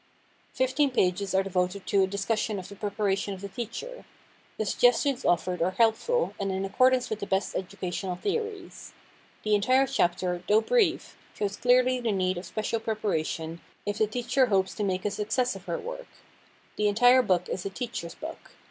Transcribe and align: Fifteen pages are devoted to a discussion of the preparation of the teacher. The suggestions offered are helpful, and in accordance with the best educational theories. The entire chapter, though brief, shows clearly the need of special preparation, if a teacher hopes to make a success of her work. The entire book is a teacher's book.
Fifteen 0.55 0.89
pages 0.89 1.35
are 1.35 1.43
devoted 1.43 1.85
to 1.85 2.01
a 2.01 2.07
discussion 2.07 2.57
of 2.57 2.69
the 2.69 2.75
preparation 2.75 3.35
of 3.35 3.41
the 3.41 3.47
teacher. 3.47 4.03
The 4.57 4.65
suggestions 4.65 5.23
offered 5.23 5.61
are 5.61 5.75
helpful, 5.77 6.33
and 6.39 6.51
in 6.51 6.65
accordance 6.65 7.11
with 7.11 7.19
the 7.19 7.27
best 7.27 7.53
educational 7.55 8.15
theories. 8.15 8.93
The 9.43 9.53
entire 9.53 9.85
chapter, 9.85 10.41
though 10.47 10.61
brief, 10.61 11.15
shows 11.35 11.55
clearly 11.55 11.99
the 11.99 12.11
need 12.11 12.39
of 12.39 12.47
special 12.47 12.79
preparation, 12.79 13.61
if 13.85 14.01
a 14.01 14.07
teacher 14.07 14.47
hopes 14.47 14.73
to 14.73 14.83
make 14.83 15.05
a 15.05 15.11
success 15.11 15.55
of 15.55 15.65
her 15.65 15.77
work. 15.77 16.07
The 16.77 16.87
entire 16.87 17.21
book 17.21 17.47
is 17.47 17.63
a 17.63 17.69
teacher's 17.69 18.15
book. 18.15 18.53